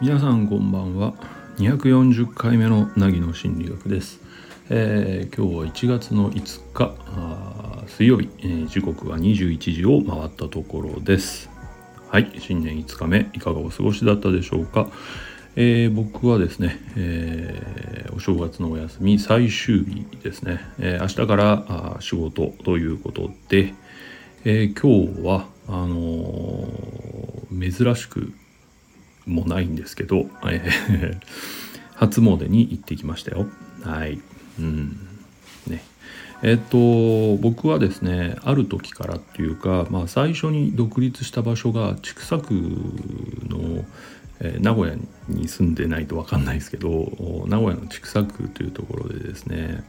[0.00, 1.14] 皆さんこんばんは。
[1.58, 4.20] 240回目の凪の心理学です、
[4.68, 11.48] えー、今日は1月の5日水曜日、えー、時刻は21時を回ったところです。
[12.08, 14.88] はい新年5日目いかがお過ごしだったでしょうか、
[15.54, 23.74] えー、僕はですね、えー、お正月のお休み最終日ですね、えー、明日から仕事ということで、
[24.44, 26.66] え今日はあの
[27.50, 28.32] 珍しく
[29.26, 30.62] もないんですけど、え、
[31.96, 33.46] 初詣に行ってきましたよ。
[33.82, 34.20] はい。
[34.58, 34.96] うん。
[35.66, 35.84] ね。
[36.42, 42.54] えっ、と、僕はですね、ある時からっていうか、まあ、最初に独立した場所が、千種区
[43.48, 43.84] の、
[44.42, 44.96] え、名古屋
[45.28, 49.84] に住んでないと分かんないですけど、名古屋の千種区というところでですね、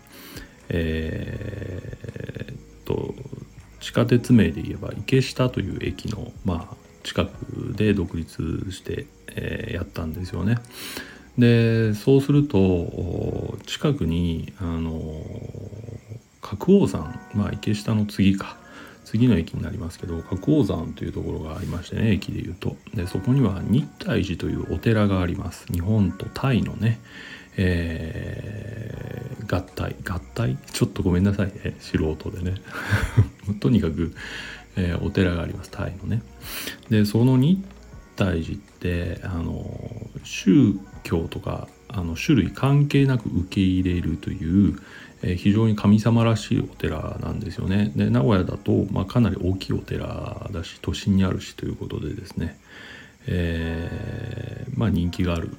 [0.70, 3.14] えー、っと、
[3.80, 10.58] 地下鉄名で言えば池下という駅の、まあ、近くで独立して、えー、やったんですよね。
[11.38, 15.26] でそうすると近くにあの
[16.42, 18.56] 角王山まあ池下の次か
[19.06, 22.78] 次の駅になりますけど角王山というところがありましてね駅でいうと。
[22.94, 25.66] でそこには日体寺というお寺があります。
[25.72, 27.00] 日本とタイのね、
[27.58, 29.96] えー、合体。
[30.04, 30.58] 合体？
[30.72, 31.76] ちょっとごめんなさいね。
[31.80, 32.56] 素人でね。
[33.60, 34.14] とにかく
[34.76, 35.72] えー、お寺があります。
[35.72, 36.22] タイのね。
[36.90, 37.64] でその日
[38.16, 39.66] 体寺ってあの
[40.24, 44.80] 宗教とかあの種類関係なく受け入れるという、
[45.22, 47.92] え、非常に神様らしいお寺なんですよね。
[47.96, 52.60] で名古屋だと、まあ、かなり大きいお寺だし都心にあるしということでですね、
[53.28, 55.56] えー、まあ人気がある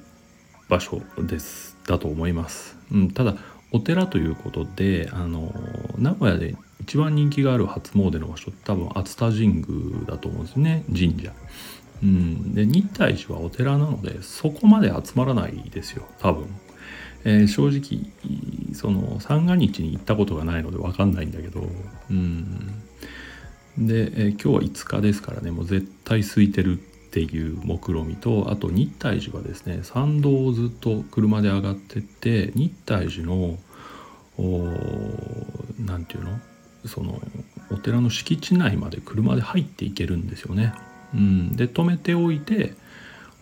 [0.69, 2.77] 場所ですだと思います。
[2.93, 3.37] うん、ただ
[3.73, 5.53] お寺ということであの
[5.99, 9.65] 名古屋で一番人気がある初詣の場所って多分熱田神宮
[10.07, 11.33] だと思うんですね神社。
[12.05, 16.47] うん、で日体寺はお寺なのでそこまで集まらないですよ多分。
[17.27, 18.13] えー、正直
[18.75, 21.67] その三が日に行ったことがないので分かんないんだけど
[22.11, 22.83] うん
[23.79, 26.81] で、えー、今日は5日ですからねもう絶対空いてるっ
[27.11, 33.57] ていう目論みとあと日体寺はですね参道をずっと車で上がってって日体寺の
[35.79, 36.39] 何て言うの？
[36.87, 37.23] その
[37.71, 40.75] お寺の敷地内まで車で入っていけるんですよね。
[41.15, 42.75] うん、で止めておいて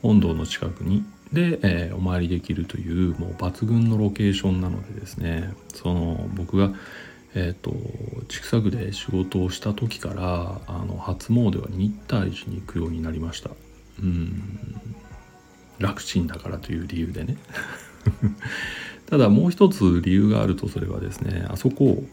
[0.02, 6.70] 本堂の近くにで、えー、お参りできるというもう抜群のロケーションなのでですねその僕が
[7.34, 7.72] えーと、
[8.28, 13.50] 千種区で仕事をした時からあの初詣は日体寺に行くようになりました。
[14.00, 14.60] うん。
[15.78, 17.38] 楽ちんだからという理由でね。
[19.08, 22.04] ただもう一つ理由があるとそれはですねあそこ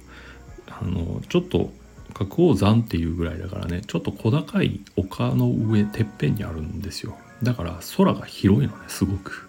[0.68, 1.72] あのちょっと
[2.19, 7.18] 角王山っていうぐらいだからねちょっと小高い丘の上てっぺんにあるんですよ。
[7.41, 9.47] だから空が広いのねすごく。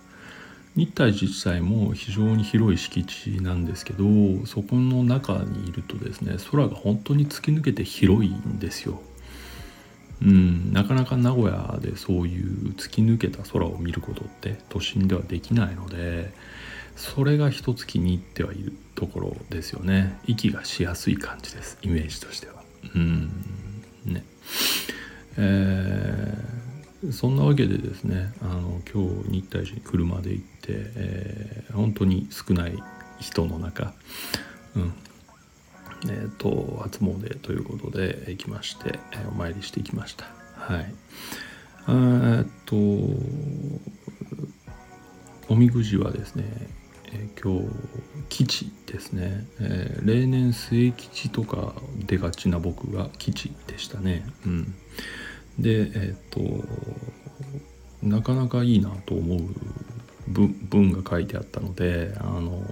[0.76, 4.04] 日体寺自体も非常に広い敷地なんですけど
[4.46, 9.02] そこの中にいるとですね空が本当に突き抜けて広いんですよ。
[10.22, 16.30] うんなかなか名古屋でそういう突き抜けた空を見ることって都心ではできないので
[16.94, 20.18] それが一つ気に入ってはいるところですよね。
[20.26, 22.59] 息がしやすい感じですイメージとしては。
[22.94, 23.30] うん。
[24.04, 24.24] ね。
[25.36, 32.76] えー、そんなわけでですねあの今日日体寺に車で行って、えー、本当に少ない
[33.18, 33.94] 人の中、
[34.76, 34.92] うん。
[36.04, 40.24] えーと、初詣ということで行きまして、えー、お参りしてきました。
[40.56, 40.94] はい。
[41.88, 42.76] えっと
[45.48, 46.44] おみくじはですね
[47.12, 47.68] えー、今
[48.28, 51.74] 日吉ですね、えー、例年末吉とか
[52.06, 54.24] 出がちな僕が吉でしたね。
[54.46, 54.74] うん。
[55.58, 56.40] でえっ、と
[58.02, 59.40] なかなかいいなと思う
[60.28, 62.62] 文が書いてあったのであの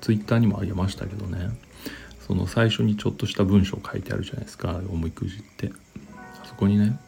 [0.00, 1.50] ツイッターにもあげましたけどね。
[2.26, 5.72] その最初にちょっとした文章書いてあるじゃないですかおみくじって。
[6.14, 7.00] あそこにね、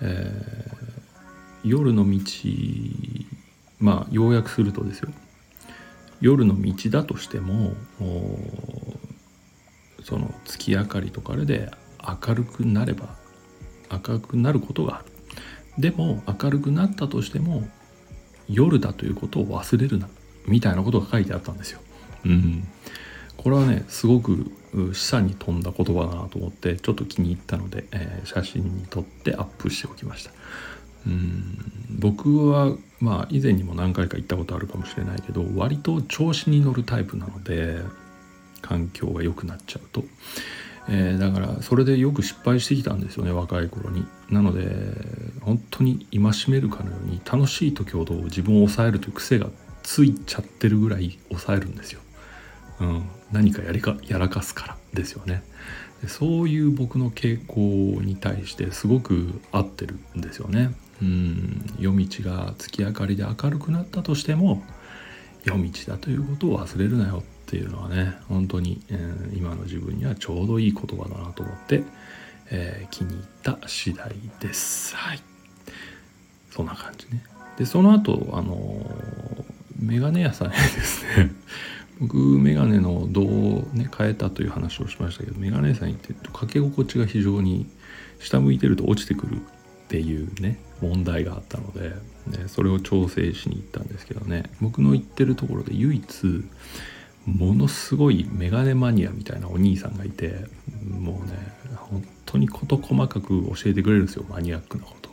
[0.00, 2.18] えー、夜の道
[3.78, 5.10] まあ要約するとですよ。
[6.22, 7.74] 夜の道だとしても
[10.04, 11.70] その月明かりとかあれで
[12.26, 13.16] 明るくなれば
[13.90, 15.04] 明るくなることがある
[15.78, 17.64] でも明るくなったとしても
[18.48, 20.08] 夜だということを忘れるな
[20.46, 21.80] みたいなことが書いてあったんですよ。
[22.24, 22.68] うん、
[23.36, 24.50] これはねすごく
[24.92, 30.30] 示唆に富んだ言葉だなと思ってちょっと気に入ったので、えー、写真に撮ってアップしておきました。
[31.06, 31.72] うん。
[31.98, 37.80] 僕はまあ以前にも何回か行ったことあるかもしれないけど割と調子に乗るタイプなので
[38.60, 40.04] 環境が良くなっちゃうと、
[40.88, 44.06] えー、だからそれでよく失敗してきたんですよね若い頃に。
[44.30, 44.68] なので
[45.42, 49.48] 本当に戒めるかのように楽しい時ほど自分を抑えるという癖が
[49.82, 52.00] ついちゃってるぐらい抑えるんですよ、
[52.80, 53.02] うん、
[53.32, 55.42] 何かやりかやらかすからですよね。
[56.08, 60.72] そういう僕の傾向に対してすごく合ってるんですよね。
[61.02, 64.62] うん夜道が月明かりで明るくなったとしても
[65.44, 71.82] 夜道だということを忘れるなよっていうのはね本当に、えー、今の自分にはちょうどいい言葉だなと思って、
[72.50, 74.94] えー、気に入った次第です。
[74.94, 75.20] はい
[76.50, 77.24] そんな感じね。
[77.56, 78.86] でその後あの
[79.78, 81.32] メガネ屋さんにですね
[81.98, 87.66] 僕メガネの銅をね変えたという話をしましたけどメガネ屋さんに行ってかけ心地が非常に
[88.20, 89.38] 下向いてると落ちてくる
[89.92, 91.90] っていうね問題があったので、
[92.38, 94.44] ね、それを調整しに行ったんですけどね。
[94.62, 96.44] 僕の行ってるところで唯一
[97.26, 100.46] ものすごいメガネマニアみたいなお兄さんがいて
[100.88, 101.36] もうね
[101.76, 105.10] 本当に事細かく教えてくれるんですよマニアックなこと。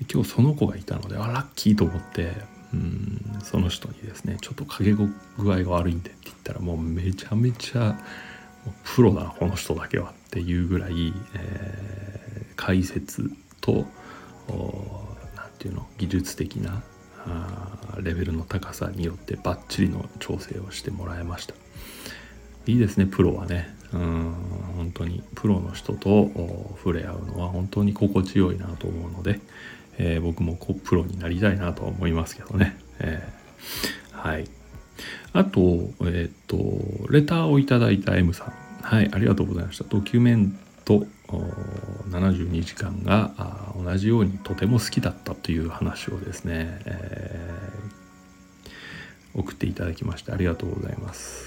[0.00, 2.32] で今日その子がいたのであラッキーと思って
[2.74, 5.08] うんその人にですねちょっと影具
[5.38, 7.96] 合が悪いんでって言ったらもうめちゃめちゃ
[8.96, 13.86] プロだなこの人だけはっていうぐらい、えー、解説と
[15.36, 16.82] 何て言うの技術的な
[18.00, 21.54] レベルの高さによってバッチリの調整をしてもらいました。
[22.66, 23.76] いいですねプロはね。
[23.92, 24.34] うん
[24.76, 26.30] 本当にプロの人と
[26.76, 29.40] 触れ合うのは本当に心地よいなと思うので、
[29.96, 34.48] えー、僕もこプロになりたいなと思いますけどね、えー、はい。
[35.32, 35.60] あと
[36.06, 36.58] えっ、と
[37.10, 38.52] レターをいただいた M さん。
[38.82, 39.84] はいありがとうございました。
[39.84, 51.46] ドキュメント72時間が同じようにとても好きだったという話をですね、えー、送っていただきましてありがとうございます。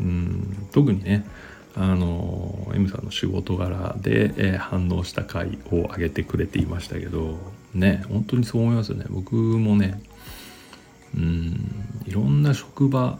[0.00, 1.24] うん特にね
[1.76, 7.38] あの M さんの仕事柄で、えー、反応した回を上げてくれていましたけど
[7.74, 10.02] ね本当にそう思いますよね僕もね
[11.14, 13.18] うんいろんな職場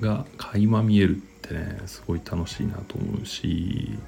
[0.00, 3.98] が垣間見えるってねすごい楽しいなと思うし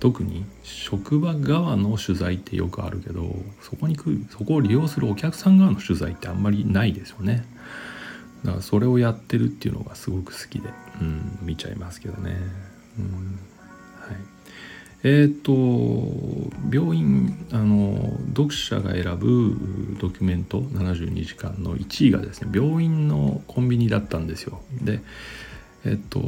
[0.00, 7.44] 特に職場側の取材ってよくあるけどそこに来るそこを利用するお客さん側の取材ってあんまりないですよね。
[8.44, 10.68] だからそれをやってるっていうのがすごく好きで、
[11.00, 12.36] うん、見ちゃいますけどね、
[12.98, 13.38] うん、
[14.00, 14.16] はい。
[15.02, 15.52] えっ、ー、と
[16.72, 19.56] 病院あの読者が選ぶ
[20.00, 24.60] ドキュメント72時間の1位がですね病院のコンビニだったんですよ。
[24.82, 25.00] で
[25.84, 26.20] えっ、ー、と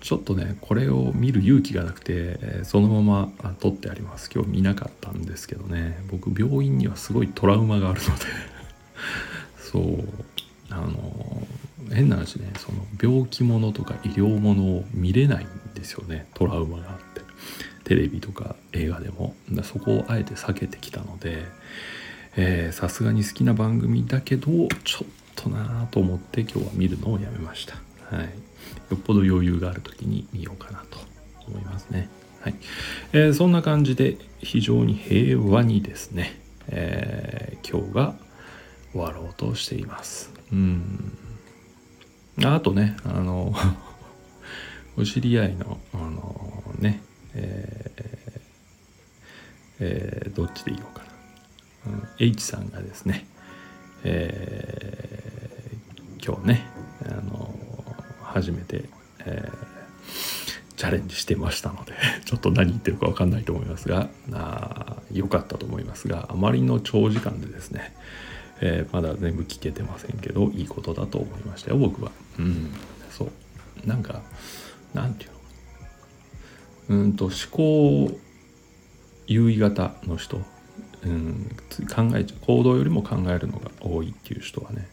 [0.00, 4.30] ちょっとねこれを見る勇気がなくてそのまま撮ってあります。
[4.32, 5.98] 今日見なかったんですけどね。
[6.10, 8.24] 僕病院にはすごいトラウマがあるので。
[9.58, 10.04] そう。
[10.70, 11.46] あの
[11.90, 16.26] 変な話ねその病気ものとか医療ものを見れないんですよね。
[16.34, 17.22] トラウマがあって。
[17.84, 19.34] テレビとか映画でも。
[19.62, 21.46] そこをあえて避けてきたので。
[22.72, 27.87] さすがに好きな番組だけどちょっとなぁと思って今日は見るのをやめました。
[28.10, 28.24] はい
[28.90, 30.98] よっぽど余裕がある時に見ようかなと
[31.46, 32.08] 思いますね。
[32.40, 32.54] はい
[33.12, 38.14] えー、そんな感じで非常に平和にですね、えー、今日が
[38.92, 40.30] 終わろうとしています。
[40.52, 41.12] うん
[42.44, 43.52] あとねあの
[44.96, 47.02] お知り合いのあのね
[47.34, 48.40] えー、
[49.80, 51.02] えー、どっちでいいのか
[51.86, 53.26] な、うん、H さんがですね、
[54.04, 56.66] えー、今日ね
[57.06, 57.47] あの
[58.28, 58.84] 初めて、
[59.24, 61.92] えー、チャレンジしてましたので
[62.24, 64.08] ちょっと何言ってるか分かんないと思いますが
[65.12, 67.94] 良かったと思いますがあまりの長時間でですね、
[68.60, 72.12] えー、まだ全部聞けてませんけどいいことだと思いましたよ僕は。
[72.38, 72.70] うん
[73.10, 73.30] そう。
[73.86, 74.22] なんか
[74.94, 77.00] なんていうの？
[77.00, 78.18] うんと思考
[79.26, 80.40] 優位型の人、
[81.04, 81.50] うん、
[81.94, 82.46] 考えちゃう。
[82.46, 84.88] 行動よりも考えるのが多いっていう人はね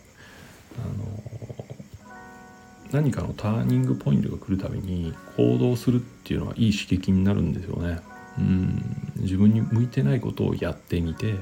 [0.78, 1.65] あの
[2.92, 8.00] 何かのターニングポイントが来るたびに行動するっていうのはいい刺激になるんですよね。
[8.38, 9.12] うん。
[9.18, 11.36] 自分に向いてないことをやってみて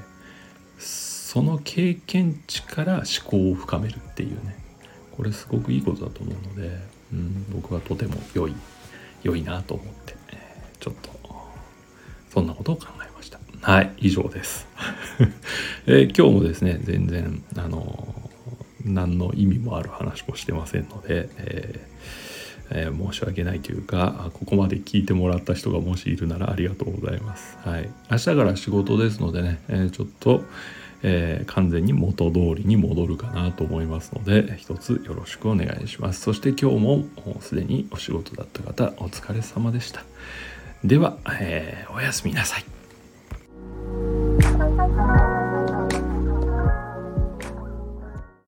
[0.79, 4.57] その経験値から思考を深めるっていうね。
[5.11, 6.79] これすごくいいことだと思うので、
[7.11, 8.55] うん、僕はとても良い
[9.21, 10.15] 良いなと思って、
[10.79, 11.11] ちょっと
[12.31, 13.39] そんなことを考えました。
[13.61, 13.93] はい。
[13.97, 14.67] 以上です、
[15.85, 18.12] えー、今日もですね全然あの
[18.85, 22.33] 何の意味もある話もしてませんので、えー
[22.71, 27.57] えー、申し訳ないというかここまで聞いてもらった人がもしいるならありがとうございます。
[27.63, 30.43] はい、明日から仕事ですのでね、えー、ちょっと、
[31.03, 36.21] えー、完全に元通りに戻るかなと思いますので一つよろしくお願いします。
[36.21, 37.05] そして今日も
[37.41, 40.03] すでにお仕事だった方お疲れ様でした。
[40.83, 42.65] では、えー、おやすみなさい。